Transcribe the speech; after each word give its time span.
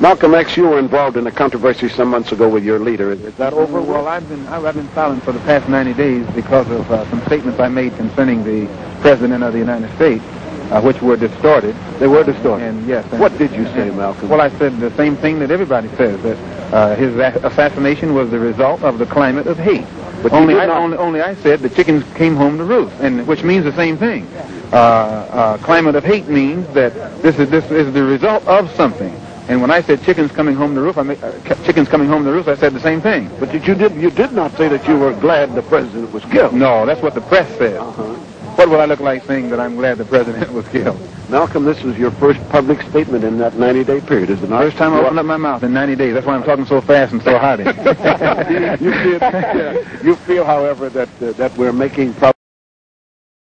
Malcolm 0.00 0.34
X, 0.34 0.56
you 0.56 0.66
were 0.66 0.78
involved 0.78 1.18
in 1.18 1.26
a 1.26 1.30
controversy 1.30 1.86
some 1.86 2.08
months 2.08 2.32
ago 2.32 2.48
with 2.48 2.64
your 2.64 2.78
leader. 2.78 3.12
Is 3.12 3.34
that 3.34 3.52
over? 3.52 3.82
Well, 3.82 4.08
I've 4.08 4.26
been 4.30 4.46
I've 4.46 4.74
been 4.74 4.88
silent 4.94 5.22
for 5.22 5.32
the 5.32 5.40
past 5.40 5.68
90 5.68 5.92
days 5.92 6.26
because 6.34 6.70
of 6.70 6.90
uh, 6.90 7.08
some 7.10 7.20
statements 7.26 7.60
I 7.60 7.68
made 7.68 7.94
concerning 7.96 8.42
the 8.42 8.66
President 9.02 9.44
of 9.44 9.52
the 9.52 9.58
United 9.58 9.94
States, 9.96 10.24
uh, 10.72 10.80
which 10.80 11.02
were 11.02 11.18
distorted. 11.18 11.76
They 11.98 12.06
were 12.06 12.24
distorted. 12.24 12.64
And 12.64 12.88
yes. 12.88 13.04
And, 13.12 13.20
what 13.20 13.36
did 13.36 13.52
you 13.52 13.66
say, 13.66 13.90
Malcolm? 13.90 14.30
Well, 14.30 14.40
I 14.40 14.48
said 14.56 14.80
the 14.80 14.90
same 14.96 15.16
thing 15.16 15.38
that 15.40 15.50
everybody 15.50 15.88
says 15.96 16.22
that 16.22 16.38
uh, 16.72 16.96
his 16.96 17.14
assassination 17.44 18.14
was 18.14 18.30
the 18.30 18.38
result 18.38 18.82
of 18.82 18.98
the 18.98 19.06
climate 19.06 19.46
of 19.46 19.58
hate. 19.58 19.86
But 20.22 20.32
only 20.32 20.54
I, 20.54 20.64
only, 20.66 20.96
only 20.96 21.20
I 21.20 21.34
said 21.34 21.60
the 21.60 21.68
chickens 21.68 22.04
came 22.14 22.36
home 22.36 22.56
to 22.56 22.64
roost, 22.64 22.94
and 23.00 23.26
which 23.26 23.42
means 23.42 23.64
the 23.64 23.76
same 23.76 23.98
thing. 23.98 24.26
Uh, 24.72 24.76
uh, 24.76 25.58
climate 25.58 25.94
of 25.94 26.04
hate 26.04 26.26
means 26.28 26.66
that 26.68 26.94
this 27.20 27.38
is 27.38 27.50
this 27.50 27.70
is 27.70 27.92
the 27.92 28.02
result 28.02 28.46
of 28.48 28.70
something. 28.76 29.14
And 29.50 29.60
when 29.60 29.72
I 29.72 29.82
said 29.82 30.00
chickens 30.04 30.30
coming 30.30 30.54
home 30.54 30.76
to 30.76 30.80
roost, 30.80 30.96
I 30.96 31.02
mean, 31.02 31.18
uh, 31.20 31.64
chickens 31.64 31.88
coming 31.88 32.06
home 32.06 32.22
to 32.22 32.30
roost, 32.30 32.46
I 32.46 32.54
said 32.54 32.72
the 32.72 32.78
same 32.78 33.00
thing. 33.00 33.28
But 33.40 33.52
you 33.52 33.74
did 33.74 33.96
you 33.96 34.08
did 34.08 34.30
not 34.32 34.52
say 34.52 34.68
that 34.68 34.86
you 34.86 34.96
were 34.96 35.12
glad 35.14 35.56
the 35.56 35.62
president 35.62 36.12
was 36.12 36.24
killed. 36.26 36.54
No, 36.54 36.86
that's 36.86 37.02
what 37.02 37.14
the 37.14 37.20
press 37.20 37.48
said. 37.58 37.76
Uh-huh. 37.76 38.14
What 38.54 38.68
would 38.70 38.78
I 38.78 38.84
look 38.84 39.00
like 39.00 39.24
saying 39.24 39.50
that 39.50 39.58
I'm 39.58 39.74
glad 39.74 39.98
the 39.98 40.04
president 40.04 40.52
was 40.52 40.68
killed? 40.68 41.00
Malcolm, 41.28 41.64
this 41.64 41.82
was 41.82 41.98
your 41.98 42.12
first 42.12 42.38
public 42.48 42.80
statement 42.82 43.24
in 43.24 43.38
that 43.38 43.54
90-day 43.54 44.02
period, 44.02 44.30
is 44.30 44.40
it 44.40 44.50
not? 44.50 44.62
First 44.62 44.76
time 44.76 44.94
I 44.94 45.00
opened 45.00 45.18
up 45.18 45.26
my 45.26 45.36
mouth 45.36 45.64
in 45.64 45.72
90 45.72 45.96
days. 45.96 46.14
That's 46.14 46.26
why 46.26 46.36
I'm 46.36 46.44
talking 46.44 46.66
so 46.66 46.80
fast 46.80 47.12
and 47.12 47.22
so 47.22 47.36
hearty. 47.36 47.64
you, 48.84 48.92
feel, 48.92 50.04
you 50.04 50.14
feel, 50.14 50.44
however, 50.44 50.88
that 50.90 51.08
uh, 51.20 51.32
that 51.32 51.56
we're 51.56 51.72
making 51.72 52.14
progress. 52.14 52.34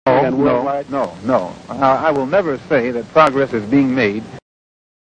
No, 0.07 0.31
no, 0.31 0.83
no, 0.89 1.15
no. 1.25 1.55
I, 1.69 2.07
I 2.07 2.11
will 2.11 2.27
never 2.27 2.57
say 2.71 2.91
that 2.91 3.07
progress 3.13 3.53
is 3.53 3.69
being 3.69 3.95
made 3.95 4.23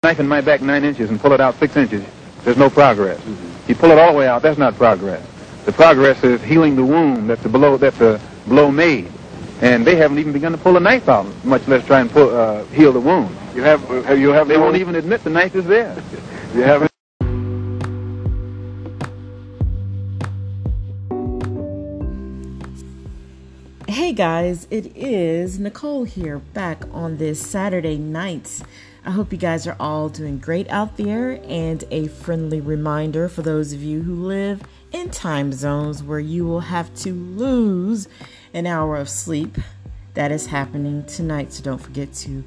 knife 0.03 0.19
in 0.19 0.27
my 0.27 0.41
back 0.41 0.61
nine 0.61 0.83
inches 0.83 1.09
and 1.09 1.19
pull 1.19 1.33
it 1.33 1.41
out 1.41 1.55
six 1.55 1.75
inches, 1.75 2.05
there's 2.43 2.55
no 2.55 2.69
progress. 2.69 3.19
You 3.67 3.73
pull 3.73 3.89
it 3.89 3.97
all 3.97 4.11
the 4.11 4.17
way 4.19 4.27
out, 4.27 4.43
that's 4.43 4.59
not 4.59 4.75
progress. 4.75 5.27
The 5.65 5.71
progress 5.71 6.23
is 6.23 6.39
healing 6.43 6.75
the 6.75 6.85
wound 6.85 7.27
that 7.31 7.41
the 7.41 7.49
blow 7.49 7.77
that 7.77 7.95
the 7.95 8.21
blow 8.45 8.69
made, 8.69 9.11
and 9.59 9.87
they 9.87 9.95
haven't 9.95 10.19
even 10.19 10.33
begun 10.33 10.51
to 10.51 10.57
pull 10.59 10.73
the 10.73 10.79
knife 10.79 11.09
out, 11.09 11.25
much 11.43 11.67
less 11.67 11.83
try 11.87 11.99
and 11.99 12.11
pull, 12.11 12.29
uh, 12.29 12.63
heal 12.65 12.93
the 12.93 12.99
wound. 12.99 13.35
You 13.55 13.63
have, 13.63 13.81
have 14.05 14.19
you 14.19 14.29
have? 14.29 14.47
They 14.47 14.57
won't 14.57 14.75
even 14.75 14.93
admit 14.93 15.23
the 15.23 15.31
knife 15.31 15.55
is 15.55 15.65
there. 15.65 15.99
you 16.53 16.61
haven't. 16.61 16.91
Hey 23.87 24.13
guys, 24.13 24.67
it 24.69 24.95
is 24.95 25.57
Nicole 25.57 26.03
here 26.03 26.37
back 26.37 26.83
on 26.91 27.17
this 27.17 27.41
Saturday 27.41 27.97
night 27.97 28.61
I 29.07 29.11
hope 29.11 29.31
you 29.31 29.37
guys 29.37 29.65
are 29.67 29.77
all 29.79 30.09
doing 30.09 30.37
great 30.37 30.69
out 30.69 30.97
there. 30.97 31.39
And 31.45 31.81
a 31.91 32.09
friendly 32.09 32.59
reminder 32.59 33.29
for 33.29 33.41
those 33.41 33.71
of 33.71 33.81
you 33.81 34.01
who 34.01 34.13
live 34.13 34.61
in 34.91 35.11
time 35.11 35.53
zones 35.53 36.03
where 36.03 36.19
you 36.19 36.45
will 36.45 36.59
have 36.59 36.93
to 36.95 37.13
lose 37.13 38.09
an 38.53 38.67
hour 38.67 38.97
of 38.97 39.07
sleep. 39.07 39.59
That 40.15 40.33
is 40.33 40.47
happening 40.47 41.05
tonight. 41.05 41.53
So 41.53 41.63
don't 41.63 41.77
forget 41.77 42.13
to 42.15 42.43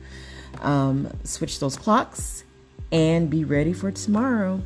um, 0.60 1.10
switch 1.24 1.60
those 1.60 1.78
clocks 1.78 2.44
and 2.92 3.30
be 3.30 3.42
ready 3.42 3.72
for 3.72 3.90
tomorrow. 3.90 4.60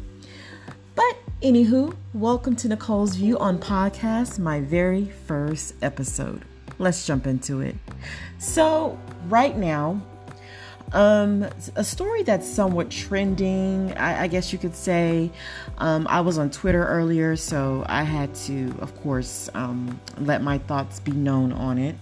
But 0.96 1.16
anywho, 1.42 1.94
welcome 2.12 2.56
to 2.56 2.66
Nicole's 2.66 3.14
View 3.14 3.38
on 3.38 3.58
Podcast, 3.58 4.40
my 4.40 4.58
very 4.58 5.12
first 5.28 5.76
episode. 5.80 6.42
Let's 6.80 7.06
jump 7.06 7.28
into 7.28 7.60
it. 7.60 7.76
So, 8.38 8.98
right 9.28 9.56
now, 9.56 10.02
um, 10.94 11.46
a 11.74 11.84
story 11.84 12.22
that's 12.22 12.48
somewhat 12.48 12.88
trending, 12.88 13.92
I, 13.94 14.22
I 14.22 14.26
guess 14.28 14.52
you 14.52 14.58
could 14.58 14.74
say. 14.74 15.30
Um, 15.78 16.06
I 16.08 16.20
was 16.20 16.38
on 16.38 16.50
Twitter 16.50 16.86
earlier, 16.86 17.36
so 17.36 17.84
I 17.86 18.04
had 18.04 18.34
to, 18.46 18.74
of 18.80 18.98
course, 19.02 19.50
um, 19.54 20.00
let 20.18 20.42
my 20.42 20.58
thoughts 20.58 21.00
be 21.00 21.12
known 21.12 21.52
on 21.52 21.78
it. 21.78 21.96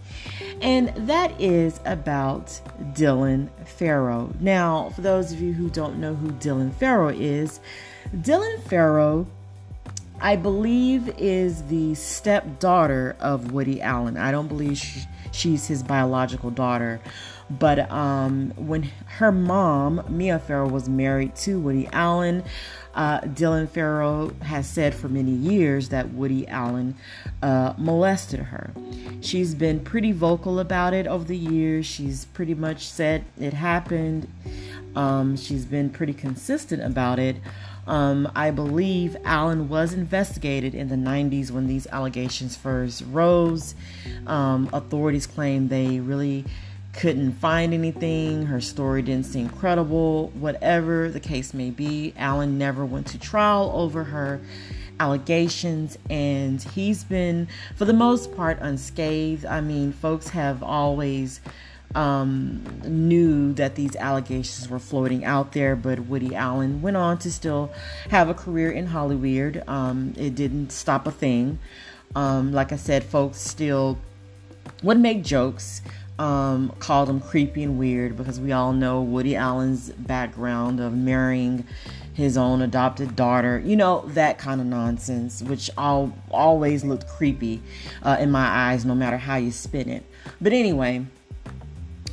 And 0.60 0.88
that 1.08 1.38
is 1.40 1.80
about 1.86 2.46
Dylan 2.92 3.48
Farrow. 3.66 4.32
Now, 4.40 4.90
for 4.90 5.00
those 5.00 5.32
of 5.32 5.40
you 5.40 5.52
who 5.52 5.70
don't 5.70 5.98
know 5.98 6.14
who 6.14 6.30
Dylan 6.32 6.72
Farrow 6.74 7.08
is, 7.08 7.60
Dylan 8.14 8.62
Farrow 8.64 9.26
I 10.22 10.36
believe 10.36 11.08
is 11.18 11.64
the 11.64 11.96
stepdaughter 11.96 13.16
of 13.18 13.50
Woody 13.50 13.82
Allen. 13.82 14.16
I 14.16 14.30
don't 14.30 14.46
believe 14.46 14.78
she, 14.78 15.00
she's 15.32 15.66
his 15.66 15.82
biological 15.82 16.50
daughter. 16.50 17.00
But 17.50 17.90
um, 17.90 18.52
when 18.56 18.84
her 19.18 19.32
mom, 19.32 20.04
Mia 20.08 20.38
Farrow, 20.38 20.68
was 20.68 20.88
married 20.88 21.34
to 21.36 21.58
Woody 21.58 21.88
Allen, 21.92 22.44
uh, 22.94 23.20
Dylan 23.22 23.68
Farrow 23.68 24.32
has 24.42 24.68
said 24.68 24.94
for 24.94 25.08
many 25.08 25.32
years 25.32 25.88
that 25.88 26.12
Woody 26.12 26.46
Allen 26.46 26.94
uh, 27.42 27.74
molested 27.76 28.40
her. 28.40 28.70
She's 29.20 29.56
been 29.56 29.80
pretty 29.80 30.12
vocal 30.12 30.60
about 30.60 30.94
it 30.94 31.08
over 31.08 31.24
the 31.24 31.36
years. 31.36 31.84
She's 31.84 32.26
pretty 32.26 32.54
much 32.54 32.86
said 32.86 33.24
it 33.40 33.54
happened. 33.54 34.28
Um, 34.94 35.36
she's 35.36 35.64
been 35.64 35.90
pretty 35.90 36.12
consistent 36.12 36.82
about 36.82 37.18
it. 37.18 37.36
Um, 37.86 38.30
I 38.34 38.50
believe 38.50 39.16
Allen 39.24 39.68
was 39.68 39.92
investigated 39.92 40.74
in 40.74 40.88
the 40.88 40.96
90s 40.96 41.50
when 41.50 41.66
these 41.66 41.86
allegations 41.88 42.56
first 42.56 43.02
rose. 43.10 43.74
Um, 44.26 44.70
authorities 44.72 45.26
claim 45.26 45.68
they 45.68 45.98
really 46.00 46.44
couldn't 46.92 47.32
find 47.32 47.72
anything. 47.72 48.46
Her 48.46 48.60
story 48.60 49.02
didn't 49.02 49.26
seem 49.26 49.48
credible. 49.48 50.28
Whatever 50.30 51.10
the 51.10 51.20
case 51.20 51.54
may 51.54 51.70
be, 51.70 52.14
Allen 52.16 52.58
never 52.58 52.84
went 52.84 53.06
to 53.08 53.18
trial 53.18 53.72
over 53.74 54.04
her 54.04 54.40
allegations, 55.00 55.98
and 56.10 56.62
he's 56.62 57.02
been, 57.02 57.48
for 57.74 57.84
the 57.84 57.92
most 57.92 58.36
part, 58.36 58.58
unscathed. 58.60 59.44
I 59.44 59.60
mean, 59.60 59.92
folks 59.92 60.28
have 60.28 60.62
always 60.62 61.40
um, 61.94 62.62
knew 62.84 63.52
that 63.54 63.74
these 63.74 63.96
allegations 63.96 64.68
were 64.68 64.78
floating 64.78 65.24
out 65.24 65.52
there, 65.52 65.76
but 65.76 66.00
Woody 66.00 66.34
Allen 66.34 66.82
went 66.82 66.96
on 66.96 67.18
to 67.18 67.32
still 67.32 67.72
have 68.10 68.28
a 68.28 68.34
career 68.34 68.70
in 68.70 68.86
Hollywood. 68.86 69.62
Um, 69.66 70.14
it 70.16 70.34
didn't 70.34 70.72
stop 70.72 71.06
a 71.06 71.10
thing. 71.10 71.58
Um, 72.14 72.52
like 72.52 72.72
I 72.72 72.76
said, 72.76 73.04
folks 73.04 73.40
still 73.40 73.98
would 74.82 74.98
make 74.98 75.22
jokes 75.22 75.82
um, 76.18 76.72
called 76.78 77.08
him 77.08 77.20
creepy 77.20 77.64
and 77.64 77.78
weird 77.78 78.16
because 78.16 78.38
we 78.38 78.52
all 78.52 78.72
know 78.72 79.02
Woody 79.02 79.34
Allen's 79.34 79.90
background 79.90 80.80
of 80.80 80.94
marrying 80.94 81.66
his 82.14 82.36
own 82.36 82.60
adopted 82.60 83.16
daughter, 83.16 83.58
you 83.64 83.74
know, 83.74 84.04
that 84.08 84.38
kind 84.38 84.60
of 84.60 84.66
nonsense, 84.66 85.42
which 85.42 85.70
all, 85.78 86.12
always 86.30 86.84
looked 86.84 87.08
creepy 87.08 87.62
uh, 88.02 88.18
in 88.20 88.30
my 88.30 88.46
eyes, 88.46 88.84
no 88.84 88.94
matter 88.94 89.16
how 89.16 89.36
you 89.36 89.50
spin 89.50 89.88
it. 89.88 90.04
But 90.40 90.52
anyway, 90.52 91.06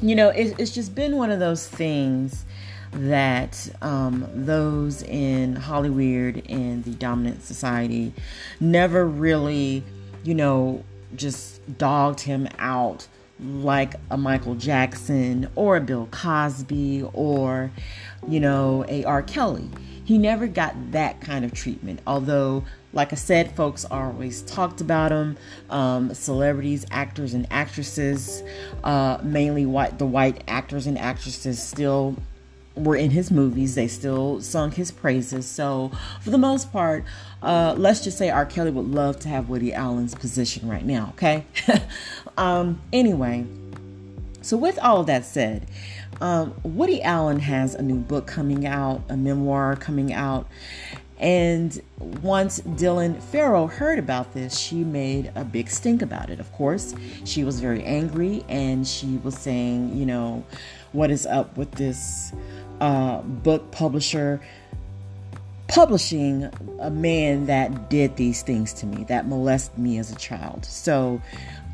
you 0.02 0.16
know, 0.16 0.30
it, 0.30 0.56
it's 0.58 0.72
just 0.72 0.96
been 0.96 1.18
one 1.18 1.32
of 1.32 1.40
those 1.40 1.68
things 1.68 2.46
that 2.92 3.70
um, 3.82 4.28
those 4.34 5.04
in 5.04 5.56
Hollywood 5.56 6.44
and 6.50 6.84
the 6.84 6.92
dominant 6.92 7.44
society 7.44 8.14
never 8.60 9.06
really, 9.06 9.84
you 10.24 10.34
know, 10.34 10.84
just 11.16 11.78
dogged 11.78 12.22
him 12.22 12.48
out 12.58 13.08
like 13.40 13.96
a 14.12 14.18
Michael 14.18 14.56
Jackson 14.56 15.50
or 15.56 15.78
a 15.78 15.82
Bill 15.82 16.08
Cosby 16.12 17.04
or, 17.14 17.72
you 18.28 18.40
know, 18.40 18.86
a 18.88 19.04
R. 19.06 19.22
Kelly. 19.22 19.70
He 20.04 20.18
never 20.18 20.48
got 20.48 20.92
that 20.92 21.22
kind 21.22 21.46
of 21.46 21.54
treatment. 21.54 22.02
Although, 22.08 22.66
like 22.94 23.14
I 23.14 23.16
said, 23.16 23.56
folks 23.56 23.86
always 23.86 24.42
talked 24.42 24.82
about 24.82 25.12
him. 25.12 25.38
Um, 25.70 26.14
celebrities, 26.14 26.86
actors, 26.92 27.34
and 27.34 27.48
actresses, 27.52 28.44
uh, 28.84 29.20
mainly 29.24 29.66
white, 29.66 30.00
the 30.00 30.06
white 30.06 30.44
actors 30.48 30.88
and 30.88 30.98
actresses, 30.98 31.62
still 31.62 32.16
were 32.76 32.96
in 32.96 33.12
his 33.12 33.30
movies. 33.30 33.76
They 33.76 33.88
still 33.88 34.42
sung 34.42 34.72
his 34.72 34.92
praises. 34.92 35.46
So, 35.46 35.92
for 36.22 36.32
the 36.32 36.38
most 36.38 36.72
part, 36.72 37.04
uh, 37.44 37.76
let's 37.78 38.04
just 38.04 38.18
say 38.18 38.30
R. 38.30 38.46
Kelly 38.46 38.72
would 38.72 38.88
love 38.88 39.20
to 39.20 39.30
have 39.30 39.50
Woody 39.50 39.74
Allen's 39.74 40.16
position 40.16 40.68
right 40.68 40.86
now, 40.86 41.14
okay? 41.16 41.46
um, 42.38 42.82
anyway, 42.92 43.46
so 44.42 44.58
with 44.58 44.80
all 44.80 45.02
of 45.02 45.08
that 45.08 45.26
said, 45.26 45.68
um, 46.22 46.54
Woody 46.64 47.02
Allen 47.02 47.40
has 47.40 47.76
a 47.76 47.82
new 47.82 47.98
book 47.98 48.28
coming 48.28 48.66
out, 48.66 49.02
a 49.10 49.16
memoir 49.16 49.76
coming 49.76 50.12
out. 50.12 50.48
And 51.20 51.82
once 52.22 52.62
Dylan 52.62 53.22
Farrow 53.22 53.68
heard 53.68 54.00
about 54.00 54.34
this, 54.34 54.58
she 54.58 54.84
made 54.84 55.32
a 55.36 55.44
big 55.44 55.70
stink 55.70 56.02
about 56.02 56.30
it. 56.30 56.40
Of 56.40 56.52
course, 56.54 56.96
she 57.26 57.44
was 57.44 57.60
very 57.60 57.84
angry 57.84 58.46
and 58.48 58.88
she 58.88 59.18
was 59.18 59.38
saying, 59.38 59.98
you 59.98 60.06
know, 60.06 60.46
what 60.94 61.12
is 61.12 61.26
up 61.26 61.58
with 61.58 61.72
this 61.72 62.32
uh, 62.80 63.22
book 63.22 63.72
publisher 63.72 64.40
publishing 65.70 66.50
a 66.80 66.90
man 66.90 67.46
that 67.46 67.90
did 67.90 68.16
these 68.16 68.42
things 68.42 68.74
to 68.74 68.88
me, 68.88 69.04
that 69.06 69.28
molested 69.28 69.78
me 69.78 70.00
as 70.00 70.12
a 70.12 70.16
child. 70.16 70.66
So 70.66 71.22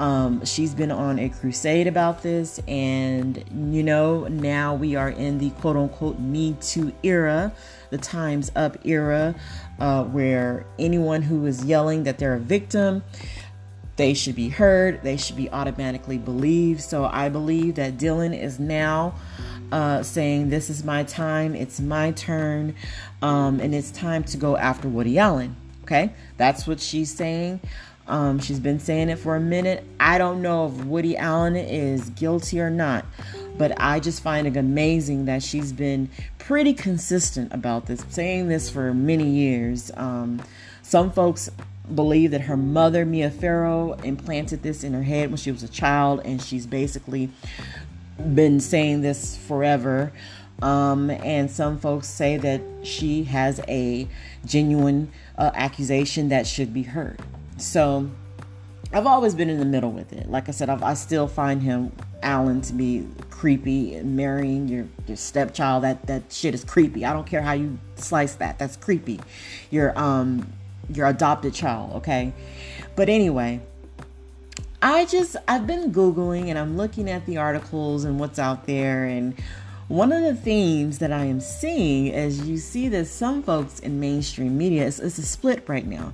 um, 0.02 0.44
she's 0.44 0.76
been 0.76 0.92
on 0.92 1.18
a 1.18 1.30
crusade 1.30 1.88
about 1.88 2.22
this, 2.22 2.60
and 2.68 3.44
you 3.72 3.82
know, 3.84 4.28
now 4.28 4.76
we 4.76 4.96
are 4.96 5.10
in 5.10 5.38
the 5.38 5.50
quote 5.52 5.78
unquote 5.78 6.20
Me 6.20 6.58
Too 6.60 6.94
era, 7.04 7.54
the 7.90 7.98
Time's 7.98 8.52
Up 8.56 8.78
era, 8.86 9.34
uh, 9.80 10.04
where 10.04 10.66
anyone 10.78 11.22
who 11.22 11.46
is 11.46 11.64
yelling 11.64 12.04
that 12.04 12.18
they're 12.18 12.36
a 12.36 12.40
victim, 12.40 13.02
they 13.96 14.14
should 14.14 14.36
be 14.36 14.50
heard, 14.50 15.02
they 15.04 15.16
should 15.16 15.38
be 15.38 15.50
automatically 15.52 16.18
believed. 16.18 16.82
So 16.82 17.06
I 17.06 17.30
believe 17.30 17.76
that 17.76 17.98
Dylan 17.98 18.38
is 18.38 18.60
now 18.60 19.16
uh, 19.72 20.04
saying, 20.04 20.50
This 20.50 20.70
is 20.70 20.84
my 20.84 21.04
time, 21.04 21.56
it's 21.56 21.80
my 21.80 22.12
turn, 22.12 22.76
um, 23.22 23.60
and 23.60 23.74
it's 23.74 23.92
time 23.92 24.24
to 24.26 24.38
go 24.38 24.58
after 24.58 24.88
Woody 24.88 25.18
Allen. 25.18 25.56
Okay, 25.84 26.12
that's 26.38 26.66
what 26.66 26.80
she's 26.80 27.14
saying. 27.14 27.60
Um, 28.08 28.40
she's 28.40 28.60
been 28.60 28.80
saying 28.80 29.10
it 29.10 29.18
for 29.18 29.36
a 29.36 29.40
minute. 29.40 29.84
I 30.00 30.18
don't 30.18 30.42
know 30.42 30.68
if 30.68 30.74
Woody 30.86 31.18
Allen 31.18 31.56
is 31.56 32.10
guilty 32.12 32.60
or 32.60 32.70
not, 32.70 33.06
but 33.58 33.74
I 33.78 34.00
just 34.00 34.22
find 34.22 34.46
it 34.46 34.58
amazing 34.58 35.26
that 35.26 35.42
she's 35.42 35.74
been 35.74 36.10
pretty 36.38 36.74
consistent 36.74 37.52
about 37.52 37.88
this, 37.88 38.06
saying 38.10 38.48
this 38.48 38.70
for 38.70 38.94
many 38.94 39.28
years. 39.28 39.92
Um, 39.96 40.42
some 40.84 41.12
folks 41.12 41.50
believe 41.94 42.32
that 42.32 42.42
her 42.42 42.58
mother, 42.58 43.06
Mia 43.06 43.30
Farrow, 43.30 43.94
implanted 44.04 44.64
this 44.64 44.84
in 44.84 44.94
her 44.94 45.04
head 45.04 45.30
when 45.30 45.38
she 45.38 45.52
was 45.52 45.64
a 45.64 45.68
child, 45.68 46.22
and 46.26 46.42
she's 46.42 46.66
basically 46.68 47.30
been 48.34 48.60
saying 48.60 49.02
this 49.02 49.38
forever. 49.38 50.12
Um, 50.62 51.10
and 51.10 51.52
some 51.52 51.80
folks 51.80 52.08
say 52.08 52.38
that 52.38 52.62
she 52.84 53.26
has 53.26 53.60
a 53.68 54.08
genuine 54.46 55.12
uh, 55.38 55.52
accusation 55.54 56.30
that 56.30 56.48
should 56.48 56.74
be 56.74 56.84
heard. 56.84 57.20
So 57.58 58.10
I've 58.94 59.06
always 59.06 59.36
been 59.36 59.50
in 59.50 59.60
the 59.60 59.66
middle 59.66 59.92
with 59.92 60.14
it. 60.14 60.30
Like 60.30 60.48
I 60.48 60.52
said, 60.52 60.70
I've, 60.70 60.82
i 60.82 60.94
still 60.94 61.28
find 61.28 61.62
him, 61.62 61.92
Allen, 62.24 62.62
to 62.62 62.74
be 62.74 63.06
creepy. 63.30 64.02
Marrying 64.02 64.70
your, 64.70 64.88
your 65.08 65.18
stepchild, 65.18 65.84
that, 65.84 66.08
that 66.08 66.32
shit 66.32 66.54
is 66.54 66.64
creepy. 66.64 67.04
I 67.04 67.12
don't 67.12 67.28
care 67.28 67.42
how 67.42 67.54
you 67.54 67.78
slice 67.96 68.36
that. 68.36 68.58
That's 68.58 68.78
creepy. 68.78 69.20
Your 69.72 69.98
um 70.00 70.54
your 70.94 71.08
adopted 71.08 71.54
child, 71.54 71.94
okay? 71.96 72.32
But 72.96 73.10
anyway, 73.10 73.62
I 74.81 75.06
just 75.06 75.36
I've 75.48 75.66
been 75.66 75.92
googling 75.92 76.48
and 76.48 76.60
I'm 76.60 76.77
looking 76.77 77.10
at 77.10 77.25
the 77.25 77.38
articles 77.38 78.04
and 78.04 78.19
what's 78.19 78.39
out 78.39 78.66
there 78.66 79.06
and 79.06 79.36
one 79.88 80.12
of 80.12 80.24
the 80.24 80.36
themes 80.36 81.00
that 81.00 81.12
I 81.12 81.25
am 81.25 81.39
seeing 81.39 82.12
as 82.13 82.48
you 82.48 82.57
see 82.57 82.88
that 82.89 83.06
some 83.06 83.44
folks 83.44 83.80
in 83.80 84.00
mainstream 84.00 84.57
media 84.57 84.86
is, 84.86 85.00
is 85.00 85.19
a 85.19 85.24
split 85.24 85.68
right 85.68 85.86
now 85.86 86.13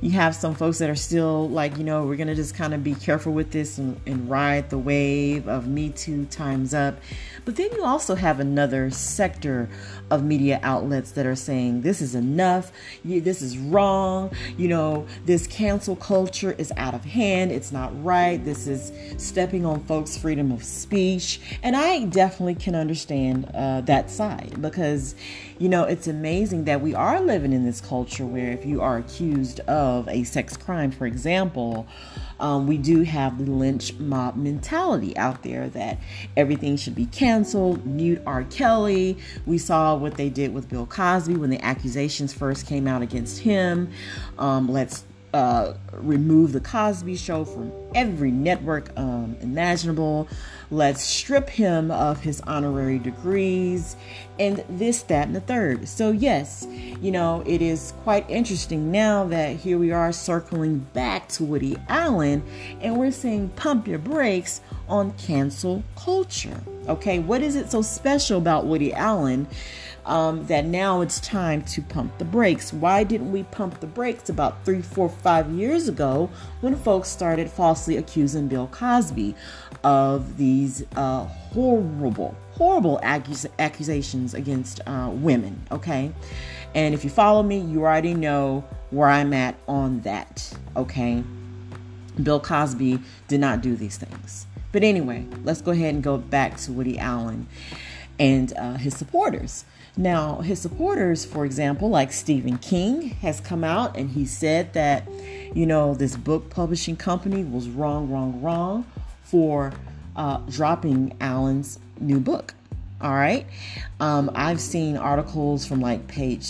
you 0.00 0.10
have 0.10 0.34
some 0.34 0.54
folks 0.54 0.78
that 0.78 0.88
are 0.88 0.94
still 0.94 1.48
like, 1.48 1.76
you 1.76 1.82
know, 1.82 2.04
we're 2.04 2.16
going 2.16 2.28
to 2.28 2.34
just 2.34 2.54
kind 2.54 2.72
of 2.72 2.84
be 2.84 2.94
careful 2.94 3.32
with 3.32 3.50
this 3.50 3.78
and, 3.78 4.00
and 4.06 4.30
ride 4.30 4.70
the 4.70 4.78
wave 4.78 5.48
of 5.48 5.66
Me 5.66 5.90
Too 5.90 6.24
times 6.26 6.72
up. 6.72 6.98
But 7.44 7.56
then 7.56 7.70
you 7.72 7.84
also 7.84 8.14
have 8.14 8.38
another 8.38 8.90
sector 8.90 9.68
of 10.10 10.22
media 10.22 10.60
outlets 10.62 11.12
that 11.12 11.26
are 11.26 11.34
saying 11.34 11.82
this 11.82 12.00
is 12.00 12.14
enough, 12.14 12.70
you, 13.04 13.20
this 13.20 13.42
is 13.42 13.58
wrong, 13.58 14.30
you 14.56 14.68
know, 14.68 15.06
this 15.26 15.46
cancel 15.46 15.96
culture 15.96 16.52
is 16.52 16.72
out 16.76 16.94
of 16.94 17.04
hand, 17.04 17.50
it's 17.50 17.72
not 17.72 17.90
right, 18.04 18.44
this 18.44 18.66
is 18.66 18.92
stepping 19.16 19.66
on 19.66 19.82
folks' 19.84 20.16
freedom 20.16 20.52
of 20.52 20.62
speech. 20.62 21.40
And 21.62 21.74
I 21.74 22.04
definitely 22.04 22.54
can 22.54 22.74
understand 22.74 23.50
uh, 23.54 23.80
that 23.82 24.10
side 24.10 24.60
because, 24.62 25.14
you 25.58 25.68
know, 25.68 25.84
it's 25.84 26.06
amazing 26.06 26.64
that 26.64 26.80
we 26.80 26.94
are 26.94 27.20
living 27.20 27.52
in 27.52 27.64
this 27.64 27.80
culture 27.80 28.26
where 28.26 28.52
if 28.52 28.64
you 28.64 28.80
are 28.80 28.98
accused 28.98 29.60
of 29.60 29.87
a 30.08 30.24
sex 30.24 30.56
crime, 30.56 30.90
for 30.90 31.06
example, 31.06 31.86
um, 32.40 32.66
we 32.66 32.78
do 32.78 33.02
have 33.02 33.44
the 33.44 33.50
lynch 33.50 33.94
mob 33.94 34.36
mentality 34.36 35.16
out 35.16 35.42
there 35.42 35.68
that 35.70 35.98
everything 36.36 36.76
should 36.76 36.94
be 36.94 37.06
canceled. 37.06 37.84
Mute 37.84 38.22
R. 38.26 38.44
Kelly. 38.44 39.18
We 39.46 39.58
saw 39.58 39.96
what 39.96 40.16
they 40.16 40.28
did 40.28 40.54
with 40.54 40.68
Bill 40.68 40.86
Cosby 40.86 41.34
when 41.34 41.50
the 41.50 41.62
accusations 41.64 42.32
first 42.32 42.66
came 42.66 42.86
out 42.86 43.02
against 43.02 43.40
him. 43.40 43.90
Um, 44.38 44.68
let's 44.68 45.04
uh, 45.34 45.74
remove 45.92 46.52
the 46.52 46.60
Cosby 46.60 47.16
Show 47.16 47.44
from 47.44 47.72
every 47.94 48.30
network 48.30 48.90
um, 48.96 49.36
imaginable. 49.40 50.28
Let's 50.70 51.02
strip 51.02 51.48
him 51.48 51.90
of 51.90 52.20
his 52.20 52.40
honorary 52.42 52.98
degrees 52.98 53.96
and 54.38 54.64
this, 54.68 55.02
that, 55.04 55.26
and 55.26 55.36
the 55.36 55.40
third. 55.40 55.88
So, 55.88 56.10
yes, 56.10 56.66
you 57.00 57.10
know, 57.10 57.42
it 57.46 57.62
is 57.62 57.94
quite 58.04 58.28
interesting 58.28 58.90
now 58.90 59.24
that 59.24 59.56
here 59.56 59.78
we 59.78 59.92
are 59.92 60.12
circling 60.12 60.78
back 60.92 61.28
to 61.30 61.44
Woody 61.44 61.76
Allen 61.88 62.42
and 62.80 62.96
we're 62.96 63.10
saying 63.10 63.50
pump 63.56 63.88
your 63.88 63.98
brakes 63.98 64.60
on 64.88 65.12
cancel 65.12 65.82
culture. 65.96 66.60
Okay, 66.86 67.18
what 67.18 67.42
is 67.42 67.56
it 67.56 67.70
so 67.70 67.82
special 67.82 68.38
about 68.38 68.66
Woody 68.66 68.92
Allen? 68.92 69.46
Um, 70.08 70.46
that 70.46 70.64
now 70.64 71.02
it's 71.02 71.20
time 71.20 71.62
to 71.62 71.82
pump 71.82 72.16
the 72.18 72.24
brakes. 72.24 72.72
Why 72.72 73.04
didn't 73.04 73.30
we 73.30 73.44
pump 73.44 73.80
the 73.80 73.86
brakes 73.86 74.28
about 74.28 74.64
three, 74.64 74.82
four, 74.82 75.08
five 75.08 75.50
years 75.50 75.86
ago 75.86 76.30
when 76.62 76.74
folks 76.74 77.08
started 77.08 77.50
falsely 77.50 77.96
accusing 77.98 78.48
Bill 78.48 78.66
Cosby 78.68 79.34
of 79.84 80.38
these 80.38 80.82
uh, 80.96 81.24
horrible, 81.24 82.36
horrible 82.52 82.98
accus- 83.04 83.46
accusations 83.58 84.34
against 84.34 84.80
uh, 84.86 85.10
women? 85.12 85.60
Okay. 85.70 86.10
And 86.74 86.94
if 86.94 87.04
you 87.04 87.10
follow 87.10 87.42
me, 87.42 87.58
you 87.60 87.82
already 87.82 88.14
know 88.14 88.64
where 88.90 89.08
I'm 89.08 89.32
at 89.34 89.56
on 89.68 90.00
that. 90.00 90.50
Okay. 90.74 91.22
Bill 92.22 92.40
Cosby 92.40 92.98
did 93.28 93.40
not 93.40 93.60
do 93.60 93.76
these 93.76 93.98
things. 93.98 94.46
But 94.72 94.82
anyway, 94.82 95.26
let's 95.44 95.60
go 95.60 95.70
ahead 95.70 95.94
and 95.94 96.02
go 96.02 96.16
back 96.16 96.56
to 96.58 96.72
Woody 96.72 96.98
Allen 96.98 97.46
and 98.18 98.52
uh, 98.56 98.74
his 98.74 98.96
supporters. 98.96 99.64
Now, 99.98 100.42
his 100.42 100.60
supporters, 100.60 101.24
for 101.24 101.44
example, 101.44 101.90
like 101.90 102.12
Stephen 102.12 102.58
King, 102.58 103.08
has 103.20 103.40
come 103.40 103.64
out 103.64 103.96
and 103.96 104.08
he 104.08 104.26
said 104.26 104.72
that, 104.74 105.08
you 105.52 105.66
know, 105.66 105.92
this 105.94 106.16
book 106.16 106.50
publishing 106.50 106.94
company 106.94 107.42
was 107.42 107.68
wrong, 107.68 108.08
wrong, 108.08 108.40
wrong 108.40 108.86
for 109.24 109.72
uh, 110.14 110.36
dropping 110.48 111.16
Allen's 111.20 111.80
new 111.98 112.20
book. 112.20 112.54
All 113.00 113.10
right. 113.10 113.44
Um, 113.98 114.30
I've 114.36 114.60
seen 114.60 114.96
articles 114.96 115.66
from 115.66 115.80
like 115.80 116.06
page 116.06 116.46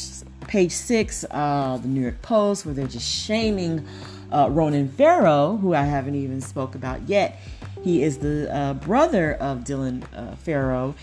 page 0.46 0.72
six, 0.72 1.24
uh, 1.30 1.78
the 1.80 1.88
New 1.88 2.02
York 2.02 2.20
Post, 2.20 2.66
where 2.66 2.74
they're 2.74 2.86
just 2.86 3.10
shaming 3.10 3.86
uh, 4.30 4.50
Ronan 4.50 4.90
Farrow, 4.90 5.56
who 5.56 5.72
I 5.72 5.84
haven't 5.84 6.16
even 6.16 6.42
spoke 6.42 6.74
about 6.74 7.08
yet. 7.08 7.40
He 7.82 8.02
is 8.02 8.18
the 8.18 8.54
uh, 8.54 8.74
brother 8.74 9.32
of 9.34 9.60
Dylan 9.60 10.04
uh, 10.14 10.36
Farrow, 10.36 10.94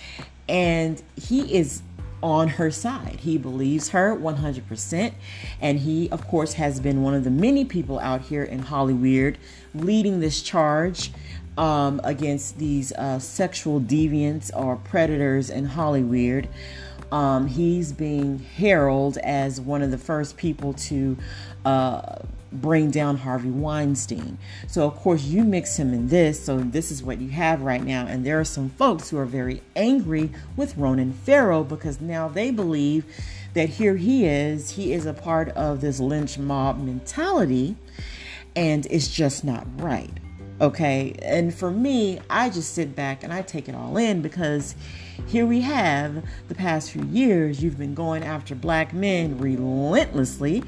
and 0.48 1.02
he 1.16 1.56
is 1.56 1.82
on 2.22 2.48
her 2.48 2.72
side. 2.72 3.20
He 3.22 3.38
believes 3.38 3.90
her 3.90 4.16
100%. 4.16 5.14
And 5.62 5.80
he, 5.80 6.10
of 6.10 6.28
course, 6.28 6.54
has 6.54 6.80
been 6.80 7.02
one 7.02 7.14
of 7.14 7.24
the 7.24 7.30
many 7.30 7.66
people 7.66 8.00
out 8.00 8.22
here 8.22 8.44
in 8.44 8.60
Hollywood 8.60 9.38
leading 9.74 10.20
this 10.20 10.42
charge 10.42 11.12
um, 11.58 12.02
against 12.04 12.58
these 12.58 12.92
uh, 12.94 13.20
sexual 13.20 13.80
deviants 13.80 14.52
or 14.56 14.76
predators 14.76 15.50
in 15.50 15.66
Hollywood. 15.66 16.50
Um, 17.12 17.48
he's 17.48 17.94
being 17.94 18.40
heralded 18.40 19.22
as 19.24 19.62
one 19.62 19.82
of 19.82 19.92
the 19.92 19.98
first 19.98 20.38
people 20.38 20.74
to 20.74 21.18
uh, 21.64 22.18
bring 22.62 22.92
down 22.92 23.18
Harvey 23.18 23.50
Weinstein. 23.50 24.38
So, 24.68 24.86
of 24.86 24.96
course, 24.96 25.24
you 25.24 25.44
mix 25.44 25.78
him 25.78 25.94
in 25.94 26.08
this. 26.08 26.44
So, 26.44 26.60
this 26.60 26.92
is 26.92 27.04
what 27.04 27.20
you 27.20 27.30
have 27.30 27.62
right 27.62 27.84
now. 27.84 28.06
And 28.06 28.26
there 28.26 28.40
are 28.40 28.46
some 28.46 28.70
folks 28.70 29.10
who 29.10 29.18
are 29.18 29.26
very 29.26 29.62
angry 29.76 30.32
with 30.56 30.78
Ronan 30.78 31.14
Farrow 31.14 31.64
because 31.64 32.02
now 32.02 32.28
they 32.28 32.52
believe 32.52 33.06
that 33.54 33.70
here 33.70 33.96
he 33.96 34.26
is, 34.26 34.72
he 34.72 34.94
is 34.94 35.06
a 35.06 35.14
part 35.14 35.50
of 35.50 35.82
this 35.82 36.00
lynch 36.00 36.38
mob 36.38 36.78
mentality, 36.84 37.76
and 38.56 38.86
it's 38.88 39.08
just 39.08 39.44
not 39.44 39.66
right. 39.82 40.12
Okay. 40.62 41.16
And 41.22 41.54
for 41.54 41.72
me, 41.72 42.20
I 42.30 42.50
just 42.50 42.74
sit 42.74 42.96
back 42.96 43.24
and 43.24 43.34
I 43.34 43.42
take 43.42 43.68
it 43.68 43.76
all 43.76 43.98
in 43.98 44.22
because 44.22 44.76
here 45.28 45.46
we 45.46 45.62
have 45.62 46.24
the 46.48 46.56
past 46.56 46.92
few 46.92 47.04
years, 47.06 47.64
you've 47.64 47.78
been 47.78 47.94
going 47.94 48.24
after 48.24 48.56
black 48.56 48.94
men 48.94 49.38
relentlessly, 49.38 50.64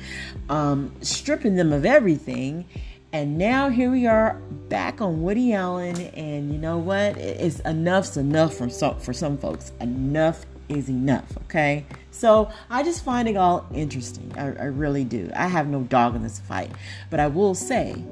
um, 0.50 0.92
stripping 1.01 1.56
them 1.56 1.74
of 1.74 1.86
everything. 1.86 2.66
And 3.13 3.38
now 3.38 3.70
here 3.70 3.89
we 3.89 4.06
are 4.06 4.34
back 4.70 5.00
on 5.01 5.22
Woody 5.22 5.54
Allen, 5.54 5.96
and 5.96 6.51
you 6.51 6.58
know 6.58 6.77
what? 6.77 7.18
It's 7.18 7.62
enough's 7.62 8.18
enough 8.18 8.56
for 8.56 8.70
some 8.70 9.00
for 9.00 9.13
some 9.13 9.38
folks. 9.38 9.72
Enough 9.80 10.46
is 10.68 10.89
enough. 10.89 11.25
Okay, 11.46 11.86
so 12.12 12.51
I 12.70 12.84
just 12.84 13.04
find 13.06 13.30
it 13.30 13.38
all 13.38 13.66
interesting. 13.74 14.34
I, 14.38 14.48
I 14.48 14.66
really 14.66 15.06
do. 15.06 15.32
I 15.36 15.48
have 15.48 15.68
no 15.68 15.84
dog 15.84 16.16
in 16.16 16.24
this 16.24 16.39
fight, 16.39 16.72
but 17.10 17.20
I 17.20 17.27
will 17.27 17.56
say, 17.56 18.04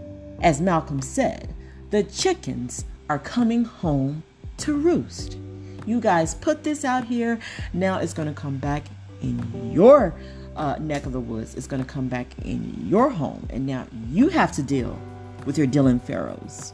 as 0.41 0.61
Malcolm 0.61 1.01
said, 1.01 1.53
the 1.89 2.03
chickens 2.03 2.85
are 3.09 3.19
coming 3.19 3.65
home 3.65 4.23
to 4.57 4.73
roost. 4.73 5.37
You 5.85 5.99
guys 5.99 6.35
put 6.35 6.63
this 6.63 6.83
out 6.83 7.05
here. 7.05 7.39
Now 7.73 7.99
it's 7.99 8.13
going 8.13 8.27
to 8.27 8.33
come 8.33 8.57
back 8.57 8.83
in 9.21 9.71
your 9.71 10.13
uh, 10.55 10.77
neck 10.79 11.05
of 11.05 11.11
the 11.11 11.19
woods 11.19 11.55
It's 11.55 11.67
going 11.67 11.83
to 11.83 11.89
come 11.89 12.07
back 12.07 12.27
in 12.43 12.87
your 12.87 13.09
home. 13.09 13.47
And 13.49 13.65
now 13.65 13.87
you 14.09 14.29
have 14.29 14.51
to 14.53 14.63
deal 14.63 14.99
with 15.45 15.57
your 15.57 15.67
Dylan 15.67 16.01
Farrows 16.01 16.73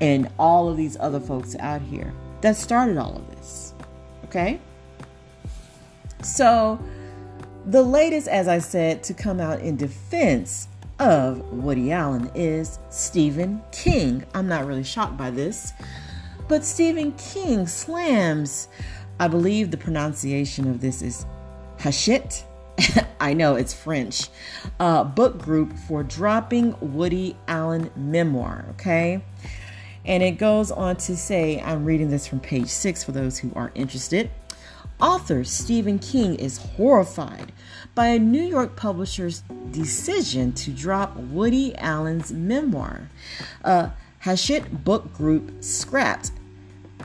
and 0.00 0.28
all 0.38 0.68
of 0.68 0.76
these 0.76 0.96
other 0.98 1.20
folks 1.20 1.56
out 1.56 1.80
here 1.80 2.12
that 2.40 2.56
started 2.56 2.98
all 2.98 3.16
of 3.16 3.30
this. 3.30 3.74
Okay? 4.24 4.60
So, 6.22 6.78
the 7.66 7.82
latest, 7.82 8.28
as 8.28 8.48
I 8.48 8.58
said, 8.58 9.02
to 9.04 9.14
come 9.14 9.40
out 9.40 9.60
in 9.60 9.76
defense 9.76 10.68
of 10.98 11.40
Woody 11.52 11.92
Allen 11.92 12.30
is 12.34 12.78
Stephen 12.90 13.62
King. 13.72 14.24
I'm 14.34 14.48
not 14.48 14.66
really 14.66 14.84
shocked 14.84 15.16
by 15.16 15.30
this, 15.30 15.72
but 16.48 16.64
Stephen 16.64 17.12
King 17.12 17.66
slams, 17.66 18.68
I 19.18 19.28
believe 19.28 19.70
the 19.70 19.76
pronunciation 19.76 20.68
of 20.68 20.80
this 20.80 21.02
is 21.02 21.26
Hachette. 21.78 22.44
I 23.20 23.32
know 23.32 23.56
it's 23.56 23.72
French. 23.72 24.28
Uh, 24.78 25.04
book 25.04 25.38
group 25.38 25.72
for 25.88 26.02
dropping 26.02 26.76
Woody 26.80 27.36
Allen 27.48 27.90
memoir. 27.96 28.66
Okay. 28.70 29.22
And 30.04 30.22
it 30.22 30.32
goes 30.32 30.70
on 30.70 30.96
to 30.96 31.16
say, 31.16 31.60
I'm 31.60 31.84
reading 31.84 32.10
this 32.10 32.26
from 32.26 32.40
page 32.40 32.68
six 32.68 33.02
for 33.02 33.12
those 33.12 33.38
who 33.38 33.52
are 33.56 33.72
interested. 33.74 34.30
Author 35.00 35.44
Stephen 35.44 35.98
King 35.98 36.36
is 36.36 36.58
horrified 36.58 37.52
by 37.94 38.06
a 38.06 38.18
New 38.18 38.42
York 38.42 38.76
publisher's 38.76 39.42
decision 39.70 40.52
to 40.52 40.70
drop 40.70 41.16
Woody 41.16 41.76
Allen's 41.76 42.32
memoir. 42.32 43.10
A 43.64 43.90
Hachette 44.26 44.82
Book 44.82 45.14
Group 45.14 45.62
scrapped 45.62 46.32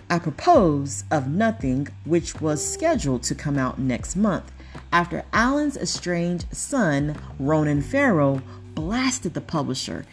apropos 0.10 1.04
of 1.12 1.28
nothing, 1.28 1.88
which 2.04 2.42
was 2.42 2.68
scheduled 2.68 3.22
to 3.22 3.36
come 3.36 3.60
out 3.60 3.78
next 3.78 4.16
month 4.16 4.52
after 4.92 5.24
Allen's 5.32 5.78
estranged 5.78 6.48
son, 6.52 7.16
Ronan 7.38 7.84
Farrow, 7.84 8.42
blasted 8.74 9.36
the 9.36 9.42
publisher 9.42 10.04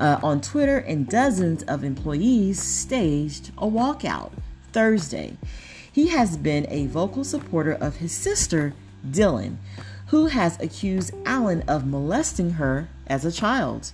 uh, 0.00 0.18
on 0.22 0.40
Twitter, 0.40 0.78
and 0.78 1.06
dozens 1.06 1.62
of 1.64 1.84
employees 1.84 2.62
staged 2.62 3.50
a 3.58 3.66
walkout 3.66 4.32
Thursday. 4.72 5.36
He 5.92 6.08
has 6.08 6.38
been 6.38 6.66
a 6.70 6.86
vocal 6.86 7.24
supporter 7.24 7.72
of 7.72 7.96
his 7.96 8.12
sister, 8.12 8.72
Dylan, 9.06 9.56
who 10.06 10.28
has 10.28 10.58
accused 10.62 11.12
Allen 11.26 11.62
of 11.68 11.86
molesting 11.86 12.52
her 12.52 12.88
as 13.06 13.26
a 13.26 13.32
child. 13.32 13.92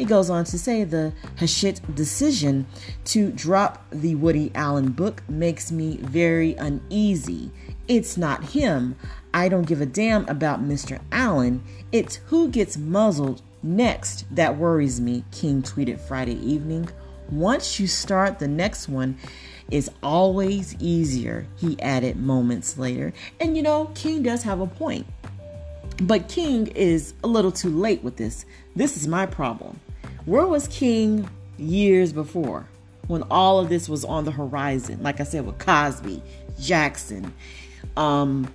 It 0.00 0.08
goes 0.08 0.30
on 0.30 0.46
to 0.46 0.58
say 0.58 0.84
the 0.84 1.12
Hachette 1.36 1.94
decision 1.94 2.66
to 3.04 3.30
drop 3.30 3.84
the 3.90 4.14
Woody 4.14 4.50
Allen 4.54 4.92
book 4.92 5.22
makes 5.28 5.70
me 5.70 5.98
very 5.98 6.54
uneasy. 6.54 7.50
It's 7.86 8.16
not 8.16 8.42
him. 8.42 8.96
I 9.34 9.50
don't 9.50 9.66
give 9.66 9.82
a 9.82 9.86
damn 9.86 10.26
about 10.26 10.64
Mr. 10.64 11.02
Allen. 11.12 11.62
It's 11.92 12.16
who 12.28 12.48
gets 12.48 12.78
muzzled 12.78 13.42
next 13.62 14.24
that 14.34 14.56
worries 14.56 15.02
me, 15.02 15.22
King 15.32 15.60
tweeted 15.60 16.00
Friday 16.00 16.40
evening. 16.50 16.88
Once 17.30 17.78
you 17.78 17.86
start, 17.86 18.38
the 18.38 18.48
next 18.48 18.88
one 18.88 19.18
is 19.70 19.90
always 20.02 20.74
easier, 20.80 21.46
he 21.58 21.78
added 21.82 22.16
moments 22.16 22.78
later. 22.78 23.12
And 23.38 23.54
you 23.54 23.62
know, 23.62 23.90
King 23.94 24.22
does 24.22 24.44
have 24.44 24.60
a 24.60 24.66
point. 24.66 25.06
But 26.00 26.28
King 26.28 26.68
is 26.68 27.12
a 27.22 27.26
little 27.26 27.52
too 27.52 27.68
late 27.68 28.02
with 28.02 28.16
this. 28.16 28.46
This 28.74 28.96
is 28.96 29.06
my 29.06 29.26
problem. 29.26 29.78
Where 30.26 30.46
was 30.46 30.68
King 30.68 31.28
years 31.56 32.12
before 32.12 32.66
when 33.06 33.22
all 33.24 33.58
of 33.58 33.68
this 33.68 33.88
was 33.88 34.04
on 34.04 34.24
the 34.24 34.30
horizon? 34.30 35.02
Like 35.02 35.20
I 35.20 35.24
said, 35.24 35.46
with 35.46 35.58
Cosby, 35.58 36.22
Jackson, 36.60 37.32
um, 37.96 38.52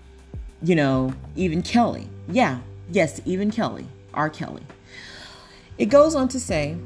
you 0.61 0.75
know, 0.75 1.13
even 1.35 1.61
Kelly. 1.61 2.07
Yeah, 2.27 2.59
yes, 2.91 3.19
even 3.25 3.51
Kelly, 3.51 3.87
R. 4.13 4.29
Kelly. 4.29 4.63
It 5.77 5.87
goes 5.87 6.15
on 6.15 6.27
to 6.29 6.39
say 6.39 6.77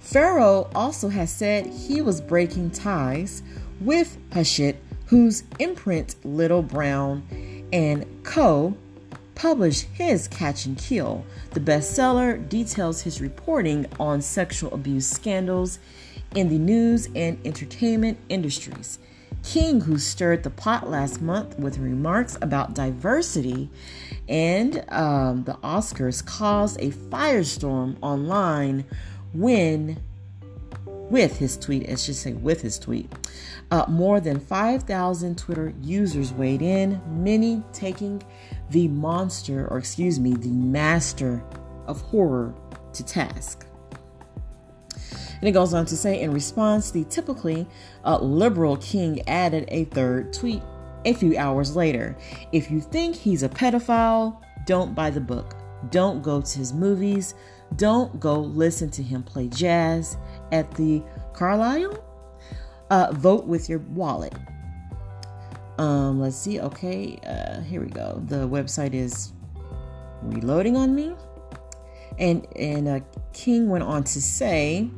Farrow 0.00 0.70
also 0.74 1.10
has 1.10 1.30
said 1.30 1.66
he 1.66 2.00
was 2.00 2.22
breaking 2.22 2.70
ties 2.70 3.42
with 3.80 4.16
Hachette, 4.32 4.76
whose 5.06 5.44
imprint 5.58 6.16
Little 6.24 6.62
Brown 6.62 7.22
and 7.72 8.06
Co. 8.24 8.74
published 9.38 9.86
his 9.92 10.26
Catch 10.26 10.66
and 10.66 10.76
Kill. 10.76 11.24
The 11.52 11.60
bestseller 11.60 12.46
details 12.48 13.02
his 13.02 13.20
reporting 13.20 13.86
on 14.00 14.20
sexual 14.20 14.74
abuse 14.74 15.08
scandals 15.08 15.78
in 16.34 16.48
the 16.48 16.58
news 16.58 17.08
and 17.14 17.38
entertainment 17.46 18.18
industries. 18.28 18.98
King, 19.44 19.80
who 19.82 19.96
stirred 19.96 20.42
the 20.42 20.50
pot 20.50 20.90
last 20.90 21.22
month 21.22 21.56
with 21.56 21.78
remarks 21.78 22.36
about 22.42 22.74
diversity 22.74 23.70
and 24.28 24.84
um, 24.88 25.44
the 25.44 25.54
Oscars, 25.62 26.24
caused 26.26 26.80
a 26.80 26.90
firestorm 26.90 27.96
online 28.02 28.84
when, 29.32 30.02
with 30.84 31.38
his 31.38 31.56
tweet, 31.56 31.88
I 31.88 31.94
should 31.94 32.16
say, 32.16 32.32
with 32.32 32.62
his 32.62 32.76
tweet. 32.76 33.08
Uh, 33.70 33.84
more 33.88 34.18
than 34.18 34.40
5,000 34.40 35.36
Twitter 35.36 35.74
users 35.82 36.32
weighed 36.32 36.62
in, 36.62 37.00
many 37.22 37.62
taking 37.72 38.22
the 38.70 38.88
monster, 38.88 39.68
or 39.68 39.78
excuse 39.78 40.18
me, 40.18 40.34
the 40.34 40.48
master 40.48 41.42
of 41.86 42.00
horror 42.00 42.54
to 42.94 43.04
task. 43.04 43.66
And 45.40 45.48
it 45.48 45.52
goes 45.52 45.74
on 45.74 45.86
to 45.86 45.96
say, 45.96 46.20
in 46.20 46.32
response, 46.32 46.90
the 46.90 47.04
typically 47.04 47.66
uh, 48.04 48.18
liberal 48.18 48.76
king 48.78 49.26
added 49.28 49.66
a 49.68 49.84
third 49.84 50.32
tweet 50.32 50.62
a 51.04 51.12
few 51.12 51.36
hours 51.36 51.76
later. 51.76 52.16
If 52.52 52.70
you 52.70 52.80
think 52.80 53.14
he's 53.14 53.42
a 53.42 53.48
pedophile, 53.48 54.40
don't 54.66 54.94
buy 54.94 55.10
the 55.10 55.20
book. 55.20 55.56
Don't 55.90 56.22
go 56.22 56.40
to 56.40 56.58
his 56.58 56.72
movies. 56.72 57.34
Don't 57.76 58.18
go 58.18 58.40
listen 58.40 58.90
to 58.90 59.02
him 59.02 59.22
play 59.22 59.48
jazz 59.48 60.16
at 60.50 60.70
the 60.72 61.02
Carlyle. 61.34 62.07
Uh, 62.90 63.12
vote 63.12 63.46
with 63.46 63.68
your 63.68 63.80
wallet. 63.80 64.34
Um, 65.78 66.20
let's 66.20 66.36
see. 66.36 66.60
Okay, 66.60 67.18
uh, 67.26 67.60
here 67.60 67.80
we 67.80 67.88
go. 67.88 68.22
The 68.26 68.48
website 68.48 68.94
is 68.94 69.32
reloading 70.22 70.76
on 70.76 70.94
me. 70.94 71.14
And 72.18 72.46
and 72.56 72.88
uh, 72.88 73.00
King 73.32 73.68
went 73.68 73.84
on 73.84 74.04
to 74.04 74.20
say, 74.20 74.90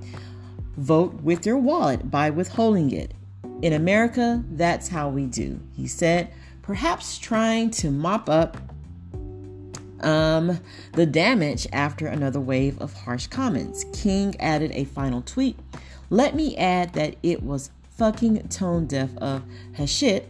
Vote 0.76 1.14
with 1.22 1.44
your 1.44 1.58
wallet 1.58 2.10
by 2.10 2.30
withholding 2.30 2.90
it. 2.92 3.12
In 3.60 3.74
America, 3.74 4.42
that's 4.52 4.88
how 4.88 5.10
we 5.10 5.26
do, 5.26 5.60
he 5.74 5.86
said, 5.86 6.32
perhaps 6.62 7.18
trying 7.18 7.70
to 7.72 7.90
mop 7.90 8.30
up 8.30 8.56
um, 10.00 10.58
the 10.94 11.04
damage 11.04 11.66
after 11.72 12.06
another 12.06 12.40
wave 12.40 12.80
of 12.80 12.94
harsh 12.94 13.26
comments. 13.26 13.84
King 13.92 14.34
added 14.40 14.70
a 14.72 14.84
final 14.84 15.20
tweet. 15.20 15.58
Let 16.08 16.34
me 16.34 16.56
add 16.56 16.94
that 16.94 17.16
it 17.22 17.42
was 17.42 17.70
fucking 18.00 18.48
tone 18.48 18.86
deaf 18.86 19.14
of 19.18 19.42
Hachette. 19.76 20.24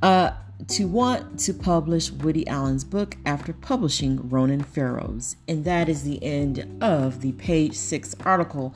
Uh, 0.00 0.30
to 0.68 0.84
want 0.86 1.40
to 1.40 1.52
publish 1.52 2.12
Woody 2.12 2.46
Allen's 2.46 2.84
book 2.84 3.16
after 3.26 3.52
publishing 3.52 4.28
Ronan 4.28 4.62
Farrow's. 4.62 5.34
And 5.48 5.64
that 5.64 5.88
is 5.88 6.04
the 6.04 6.22
end 6.22 6.78
of 6.80 7.22
the 7.22 7.32
page 7.32 7.74
six 7.74 8.14
article 8.24 8.72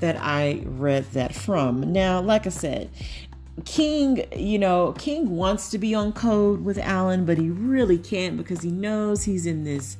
that 0.00 0.16
I 0.20 0.62
read 0.64 1.04
that 1.12 1.36
from. 1.36 1.92
Now, 1.92 2.20
like 2.20 2.48
I 2.48 2.50
said, 2.50 2.90
King, 3.64 4.24
you 4.36 4.58
know, 4.58 4.92
King 4.98 5.36
wants 5.36 5.70
to 5.70 5.78
be 5.78 5.94
on 5.94 6.12
code 6.12 6.64
with 6.64 6.78
Allen, 6.78 7.24
but 7.24 7.38
he 7.38 7.48
really 7.48 7.98
can't 7.98 8.36
because 8.36 8.62
he 8.62 8.72
knows 8.72 9.22
he's 9.22 9.46
in 9.46 9.62
this 9.62 9.96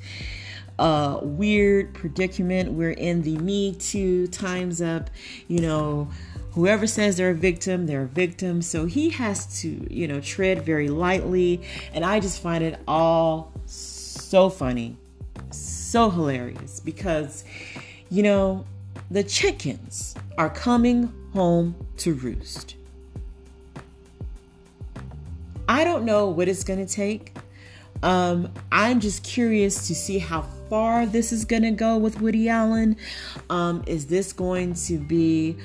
uh, 0.80 1.20
weird 1.22 1.94
predicament. 1.94 2.72
We're 2.72 2.90
in 2.90 3.22
the 3.22 3.36
Me 3.38 3.72
Too 3.72 4.26
times 4.26 4.82
up, 4.82 5.10
you 5.46 5.60
know 5.60 6.08
whoever 6.52 6.86
says 6.86 7.16
they're 7.16 7.30
a 7.30 7.34
victim, 7.34 7.86
they're 7.86 8.02
a 8.02 8.06
victim. 8.06 8.62
So 8.62 8.86
he 8.86 9.10
has 9.10 9.60
to, 9.62 9.86
you 9.92 10.06
know, 10.06 10.20
tread 10.20 10.62
very 10.62 10.88
lightly. 10.88 11.62
And 11.92 12.04
I 12.04 12.20
just 12.20 12.40
find 12.42 12.62
it 12.62 12.78
all 12.86 13.52
so 13.66 14.48
funny, 14.48 14.96
so 15.50 16.10
hilarious 16.10 16.80
because, 16.80 17.44
you 18.10 18.22
know, 18.22 18.64
the 19.10 19.24
chickens 19.24 20.14
are 20.38 20.50
coming 20.50 21.12
home 21.32 21.74
to 21.98 22.14
roost. 22.14 22.76
I 25.68 25.84
don't 25.84 26.04
know 26.04 26.28
what 26.28 26.48
it's 26.48 26.64
going 26.64 26.84
to 26.84 26.92
take. 26.92 27.34
Um, 28.02 28.52
I'm 28.72 29.00
just 29.00 29.22
curious 29.22 29.86
to 29.86 29.94
see 29.94 30.18
how 30.18 30.42
far 30.68 31.06
this 31.06 31.32
is 31.32 31.44
going 31.44 31.62
to 31.62 31.70
go 31.70 31.96
with 31.96 32.20
Woody 32.20 32.48
Allen. 32.48 32.96
Um, 33.48 33.84
is 33.86 34.06
this 34.06 34.32
going 34.32 34.74
to 34.74 34.98
be 34.98 35.56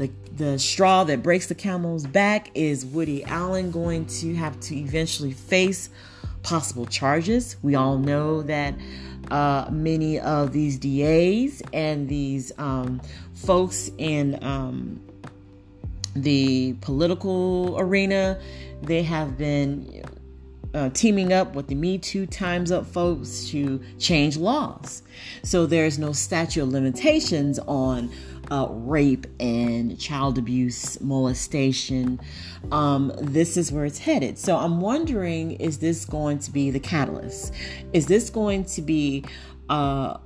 the 0.00 0.10
the 0.36 0.58
straw 0.58 1.04
that 1.04 1.22
breaks 1.22 1.46
the 1.46 1.54
camel's 1.54 2.06
back 2.06 2.50
is 2.54 2.84
Woody 2.86 3.22
Allen 3.24 3.70
going 3.70 4.06
to 4.06 4.34
have 4.34 4.58
to 4.60 4.76
eventually 4.76 5.32
face 5.32 5.90
possible 6.42 6.86
charges. 6.86 7.56
We 7.62 7.74
all 7.74 7.98
know 7.98 8.42
that 8.42 8.74
uh, 9.30 9.68
many 9.70 10.18
of 10.18 10.52
these 10.52 10.78
DAs 10.78 11.62
and 11.72 12.08
these 12.08 12.50
um, 12.58 13.02
folks 13.34 13.90
in 13.98 14.42
um, 14.42 15.00
the 16.16 16.74
political 16.80 17.76
arena, 17.78 18.40
they 18.82 19.02
have 19.02 19.36
been 19.36 19.99
uh, 20.74 20.90
teaming 20.90 21.32
up 21.32 21.54
with 21.54 21.68
the 21.68 21.74
Me 21.74 21.98
Too 21.98 22.26
Times 22.26 22.70
Up 22.70 22.86
folks 22.86 23.46
to 23.50 23.80
change 23.98 24.36
laws. 24.36 25.02
So 25.42 25.66
there's 25.66 25.98
no 25.98 26.12
statute 26.12 26.62
of 26.62 26.68
limitations 26.68 27.58
on 27.60 28.10
uh, 28.50 28.66
rape 28.70 29.26
and 29.38 29.98
child 29.98 30.38
abuse, 30.38 31.00
molestation. 31.00 32.20
Um, 32.72 33.12
this 33.20 33.56
is 33.56 33.70
where 33.70 33.84
it's 33.84 33.98
headed. 33.98 34.38
So 34.38 34.56
I'm 34.56 34.80
wondering 34.80 35.52
is 35.52 35.78
this 35.78 36.04
going 36.04 36.38
to 36.40 36.50
be 36.50 36.70
the 36.70 36.80
catalyst? 36.80 37.54
Is 37.92 38.06
this 38.06 38.30
going 38.30 38.64
to 38.64 38.82
be 38.82 39.24
uh, 39.68 40.18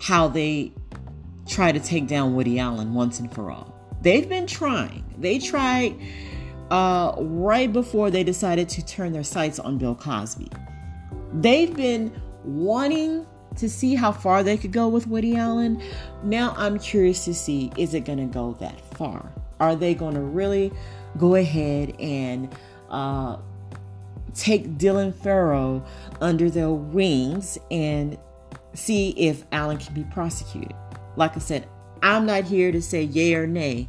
how 0.00 0.28
they 0.28 0.72
try 1.46 1.72
to 1.72 1.80
take 1.80 2.06
down 2.06 2.34
Woody 2.34 2.58
Allen 2.58 2.94
once 2.94 3.20
and 3.20 3.32
for 3.32 3.50
all? 3.50 3.74
They've 4.00 4.28
been 4.28 4.46
trying. 4.46 5.04
They 5.18 5.38
tried 5.38 5.96
uh, 6.70 7.14
right 7.18 7.72
before 7.72 8.10
they 8.10 8.22
decided 8.22 8.68
to 8.70 8.84
turn 8.84 9.12
their 9.12 9.24
sights 9.24 9.58
on 9.58 9.78
Bill 9.78 9.94
Cosby. 9.94 10.50
They've 11.32 11.74
been 11.74 12.20
wanting 12.44 13.26
to 13.56 13.68
see 13.68 13.94
how 13.94 14.12
far 14.12 14.42
they 14.42 14.56
could 14.56 14.72
go 14.72 14.88
with 14.88 15.06
Woody 15.06 15.36
Allen. 15.36 15.82
Now 16.22 16.54
I'm 16.56 16.78
curious 16.78 17.24
to 17.24 17.34
see 17.34 17.72
is 17.76 17.94
it 17.94 18.00
going 18.04 18.18
to 18.18 18.26
go 18.26 18.56
that 18.60 18.80
far? 18.96 19.32
Are 19.60 19.74
they 19.74 19.94
going 19.94 20.14
to 20.14 20.20
really 20.20 20.72
go 21.16 21.34
ahead 21.34 21.94
and 21.98 22.54
uh, 22.90 23.38
take 24.34 24.78
Dylan 24.78 25.14
Farrow 25.14 25.84
under 26.20 26.48
their 26.48 26.70
wings 26.70 27.58
and 27.70 28.16
see 28.74 29.10
if 29.10 29.44
Allen 29.52 29.78
can 29.78 29.94
be 29.94 30.04
prosecuted? 30.04 30.74
Like 31.16 31.36
I 31.36 31.40
said, 31.40 31.68
I'm 32.02 32.26
not 32.26 32.44
here 32.44 32.70
to 32.70 32.80
say 32.80 33.02
yay 33.02 33.34
or 33.34 33.46
nay 33.46 33.88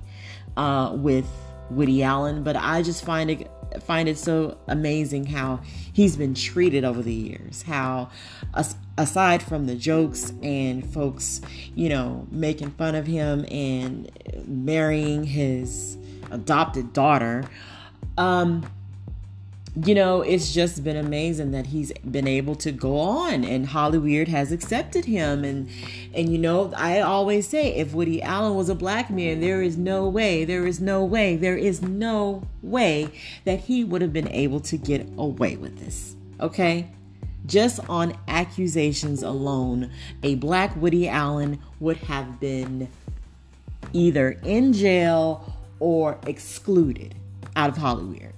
uh, 0.57 0.93
with 0.95 1.27
Woody 1.69 2.03
Allen, 2.03 2.43
but 2.43 2.55
I 2.55 2.81
just 2.81 3.03
find 3.03 3.29
it 3.29 3.51
find 3.83 4.09
it 4.09 4.17
so 4.17 4.57
amazing 4.67 5.25
how 5.27 5.59
he's 5.93 6.15
been 6.17 6.33
treated 6.33 6.83
over 6.83 7.01
the 7.01 7.13
years. 7.13 7.61
How, 7.61 8.09
aside 8.97 9.43
from 9.43 9.67
the 9.67 9.75
jokes 9.75 10.33
and 10.41 10.91
folks, 10.91 11.41
you 11.75 11.89
know, 11.89 12.27
making 12.31 12.71
fun 12.71 12.95
of 12.95 13.05
him 13.05 13.45
and 13.49 14.09
marrying 14.47 15.23
his 15.23 15.97
adopted 16.31 16.93
daughter, 16.93 17.45
um, 18.17 18.65
you 19.86 19.93
know, 19.93 20.21
it's 20.21 20.51
just 20.51 20.83
been 20.83 20.98
amazing 20.98 21.51
that 21.51 21.67
he's 21.67 21.91
been 22.09 22.27
able 22.27 22.55
to 22.55 22.71
go 22.71 22.98
on 22.98 23.43
and 23.43 23.67
Hollywood 23.67 24.27
has 24.27 24.51
accepted 24.51 25.05
him. 25.05 25.43
And, 25.43 25.69
and, 26.13 26.31
you 26.31 26.38
know, 26.38 26.74
I 26.75 27.01
always 27.01 27.48
say 27.48 27.75
if 27.75 27.93
Woody 27.93 28.21
Allen 28.21 28.55
was 28.55 28.69
a 28.69 28.75
black 28.75 29.09
man, 29.09 29.41
there 29.41 29.62
is 29.62 29.77
no 29.77 30.07
way, 30.07 30.43
there 30.43 30.65
is 30.65 30.79
no 30.79 31.05
way, 31.05 31.36
there 31.36 31.57
is 31.57 31.81
no 31.81 32.43
way 32.63 33.09
that 33.45 33.59
he 33.59 33.83
would 33.83 34.01
have 34.01 34.13
been 34.13 34.29
able 34.29 34.59
to 34.62 34.77
get 34.77 35.07
away 35.17 35.55
with 35.55 35.77
this. 35.79 36.15
Okay? 36.39 36.89
Just 37.45 37.79
on 37.89 38.17
accusations 38.27 39.24
alone, 39.24 39.91
a 40.24 40.36
black 40.36 40.75
Woody 40.75 41.07
Allen 41.07 41.59
would 41.79 41.98
have 41.98 42.39
been 42.39 42.89
either 43.93 44.31
in 44.43 44.74
jail 44.74 45.55
or 45.79 46.17
excluded 46.25 47.15
out 47.55 47.69
of 47.69 47.77
Hollywood 47.77 48.33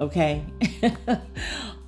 okay? 0.00 0.44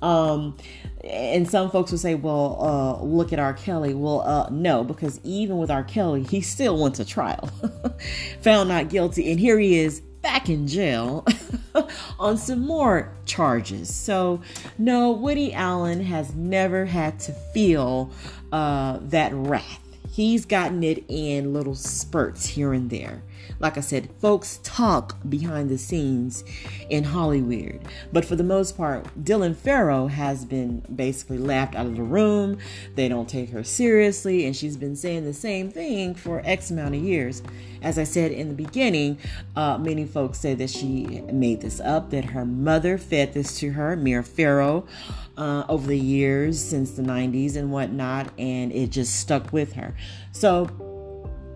Um 0.01 0.57
and 1.03 1.49
some 1.49 1.71
folks 1.71 1.91
would 1.91 1.99
say 1.99 2.15
well 2.15 2.57
uh 2.59 3.03
look 3.03 3.33
at 3.33 3.39
r. 3.39 3.53
Kelly. 3.53 3.93
Well 3.93 4.21
uh 4.21 4.49
no 4.49 4.83
because 4.83 5.19
even 5.23 5.57
with 5.57 5.69
r. 5.71 5.83
Kelly 5.83 6.23
he 6.23 6.41
still 6.41 6.81
went 6.81 6.95
to 6.95 7.05
trial 7.05 7.49
found 8.41 8.69
not 8.69 8.89
guilty 8.89 9.31
and 9.31 9.39
here 9.39 9.59
he 9.59 9.79
is 9.79 10.01
back 10.21 10.49
in 10.49 10.67
jail 10.67 11.25
on 12.19 12.37
some 12.37 12.65
more 12.65 13.13
charges. 13.25 13.93
So 13.93 14.41
no 14.77 15.11
woody 15.11 15.53
allen 15.53 16.03
has 16.03 16.33
never 16.35 16.85
had 16.85 17.19
to 17.21 17.33
feel 17.53 18.11
uh 18.51 18.99
that 19.03 19.33
wrath. 19.33 19.79
He's 20.09 20.45
gotten 20.45 20.83
it 20.83 21.05
in 21.07 21.53
little 21.53 21.75
spurts 21.75 22.45
here 22.45 22.73
and 22.73 22.89
there 22.89 23.23
like 23.59 23.77
I 23.77 23.81
said, 23.81 24.09
folks 24.19 24.59
talk 24.63 25.17
behind 25.29 25.69
the 25.69 25.77
scenes 25.77 26.43
in 26.89 27.03
Hollywood. 27.03 27.81
But 28.11 28.25
for 28.25 28.35
the 28.35 28.43
most 28.43 28.75
part, 28.75 29.05
Dylan 29.23 29.55
Farrow 29.55 30.07
has 30.07 30.45
been 30.45 30.81
basically 30.93 31.37
laughed 31.37 31.75
out 31.75 31.85
of 31.85 31.95
the 31.95 32.03
room. 32.03 32.57
They 32.95 33.07
don't 33.07 33.29
take 33.29 33.51
her 33.51 33.63
seriously, 33.63 34.45
and 34.45 34.55
she's 34.55 34.77
been 34.77 34.95
saying 34.95 35.25
the 35.25 35.33
same 35.33 35.69
thing 35.69 36.15
for 36.15 36.41
X 36.43 36.71
amount 36.71 36.95
of 36.95 37.01
years. 37.01 37.43
As 37.81 37.97
I 37.97 38.03
said 38.03 38.31
in 38.31 38.47
the 38.47 38.53
beginning, 38.53 39.17
uh, 39.55 39.77
many 39.77 40.05
folks 40.05 40.39
say 40.39 40.53
that 40.55 40.69
she 40.69 41.21
made 41.31 41.61
this 41.61 41.79
up, 41.79 42.11
that 42.11 42.25
her 42.25 42.45
mother 42.45 42.97
fed 42.97 43.33
this 43.33 43.57
to 43.59 43.71
her, 43.71 43.95
Mia 43.95 44.23
Farrow, 44.23 44.85
uh, 45.37 45.63
over 45.67 45.87
the 45.87 45.97
years 45.97 46.63
since 46.63 46.91
the 46.91 47.01
90s 47.01 47.55
and 47.55 47.71
whatnot, 47.71 48.31
and 48.37 48.71
it 48.71 48.91
just 48.91 49.19
stuck 49.19 49.51
with 49.51 49.73
her. 49.73 49.95
So, 50.31 50.69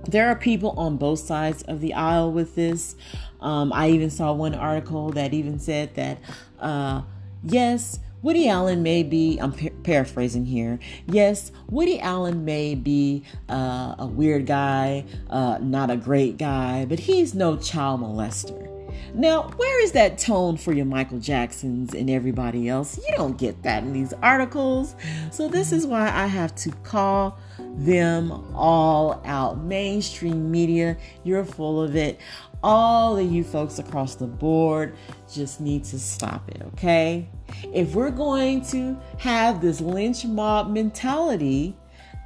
there 0.07 0.27
are 0.27 0.35
people 0.35 0.71
on 0.71 0.97
both 0.97 1.19
sides 1.19 1.63
of 1.63 1.81
the 1.81 1.93
aisle 1.93 2.31
with 2.31 2.55
this. 2.55 2.95
Um, 3.41 3.71
I 3.73 3.89
even 3.89 4.09
saw 4.09 4.33
one 4.33 4.55
article 4.55 5.11
that 5.11 5.33
even 5.33 5.59
said 5.59 5.95
that, 5.95 6.17
uh, 6.59 7.01
yes, 7.43 7.99
Woody 8.21 8.49
Allen 8.49 8.81
may 8.81 9.03
be, 9.03 9.37
I'm 9.37 9.51
par- 9.51 9.69
paraphrasing 9.83 10.45
here, 10.45 10.79
yes, 11.07 11.51
Woody 11.69 11.99
Allen 11.99 12.43
may 12.43 12.73
be 12.73 13.23
uh, 13.47 13.95
a 13.99 14.07
weird 14.07 14.47
guy, 14.47 15.05
uh, 15.29 15.59
not 15.61 15.91
a 15.91 15.97
great 15.97 16.37
guy, 16.37 16.85
but 16.85 16.99
he's 16.99 17.35
no 17.35 17.55
child 17.57 18.01
molester. 18.01 18.74
Now, 19.13 19.43
where 19.55 19.83
is 19.83 19.93
that 19.93 20.17
tone 20.17 20.57
for 20.57 20.73
your 20.73 20.85
Michael 20.85 21.19
Jacksons 21.19 21.93
and 21.93 22.09
everybody 22.09 22.67
else? 22.67 22.97
You 22.97 23.15
don't 23.15 23.37
get 23.37 23.63
that 23.63 23.83
in 23.83 23.93
these 23.93 24.13
articles. 24.21 24.95
So, 25.31 25.47
this 25.47 25.71
is 25.71 25.87
why 25.87 26.11
I 26.11 26.27
have 26.27 26.53
to 26.55 26.71
call 26.83 27.37
them 27.77 28.31
all 28.55 29.21
out. 29.25 29.63
Mainstream 29.63 30.51
media, 30.51 30.97
you're 31.23 31.45
full 31.45 31.81
of 31.81 31.95
it. 31.95 32.19
All 32.63 33.17
of 33.17 33.31
you 33.31 33.43
folks 33.43 33.79
across 33.79 34.15
the 34.15 34.27
board 34.27 34.95
just 35.31 35.61
need 35.61 35.83
to 35.85 35.99
stop 35.99 36.49
it, 36.49 36.61
okay? 36.73 37.29
If 37.73 37.93
we're 37.93 38.11
going 38.11 38.65
to 38.67 38.97
have 39.19 39.61
this 39.61 39.81
lynch 39.81 40.25
mob 40.25 40.69
mentality, 40.69 41.75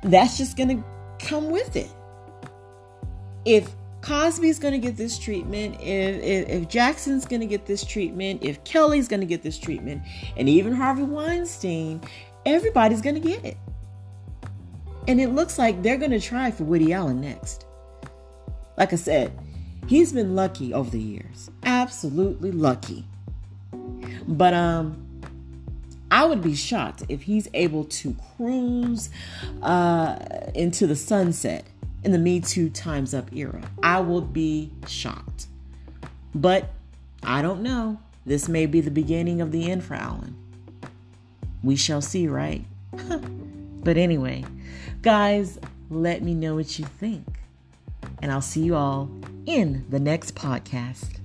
that's 0.04 0.38
just 0.38 0.56
going 0.56 0.78
to 0.78 0.84
come 1.20 1.50
with 1.50 1.76
it. 1.76 1.90
If 3.46 3.70
Cosby's 4.02 4.60
going 4.60 4.74
to 4.74 4.80
get 4.80 4.96
this 4.96 5.18
treatment, 5.20 5.76
if, 5.82 6.24
if, 6.24 6.50
if 6.50 6.70
Jackson's 6.70 7.26
going 7.26 7.42
to 7.42 7.46
get 7.46 7.66
this 7.66 7.84
treatment, 7.84 8.44
if 8.44 8.64
Kelly's 8.64 9.08
going 9.08 9.20
to 9.20 9.26
get 9.26 9.42
this 9.42 9.60
treatment, 9.60 10.02
and 10.38 10.48
even 10.48 10.74
Harvey 10.74 11.04
Weinstein, 11.04 12.02
everybody's 12.46 13.02
going 13.02 13.22
to 13.22 13.28
get 13.28 13.44
it. 13.44 13.58
And 15.08 15.20
it 15.20 15.30
looks 15.30 15.58
like 15.58 15.82
they're 15.82 15.98
going 15.98 16.12
to 16.12 16.20
try 16.20 16.52
for 16.52 16.64
Woody 16.64 16.94
Allen 16.94 17.20
next. 17.20 17.66
Like 18.78 18.94
I 18.94 18.96
said, 18.96 19.38
he's 19.88 20.14
been 20.14 20.36
lucky 20.36 20.74
over 20.74 20.90
the 20.90 21.02
years. 21.02 21.50
Absolutely 21.64 22.52
lucky. 22.52 23.06
But 24.28 24.54
um 24.54 25.06
I 26.12 26.26
would 26.26 26.42
be 26.42 26.56
shocked 26.56 27.04
if 27.08 27.24
he's 27.24 27.48
able 27.54 27.84
to 27.86 28.16
cruise 28.36 29.10
uh, 29.62 30.18
into 30.56 30.88
the 30.88 30.96
sunset 30.96 31.66
in 32.04 32.12
the 32.12 32.18
Me 32.18 32.40
Too 32.40 32.70
Times 32.70 33.14
Up 33.14 33.34
era. 33.34 33.62
I 33.84 34.00
will 34.00 34.22
be 34.22 34.72
shocked. 34.88 35.48
But 36.34 36.70
I 37.24 37.42
don't 37.42 37.62
know. 37.62 38.00
This 38.26 38.48
may 38.48 38.66
be 38.66 38.82
the 38.82 38.92
beginning 38.92 39.42
of 39.42 39.52
the 39.52 39.72
end 39.72 39.84
for 39.84 39.96
Allen. 39.96 40.36
We 41.64 41.76
shall 41.76 42.02
see, 42.02 42.28
right? 42.28 42.64
but 42.92 43.98
anyway, 43.98 44.46
Guys, 45.02 45.58
let 45.90 46.24
me 46.24 46.34
know 46.34 46.56
what 46.56 46.78
you 46.78 46.84
think. 46.84 47.26
And 48.22 48.34
I'll 48.34 48.42
see 48.42 48.62
you 48.62 48.76
all 48.76 49.10
in 49.46 49.86
the 49.90 50.00
next 50.00 50.36
podcast. 50.36 51.16